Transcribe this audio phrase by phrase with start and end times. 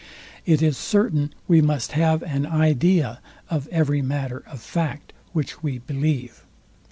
[0.47, 3.19] It is certain we must have an idea
[3.51, 6.43] of every matter of fact, which we believe.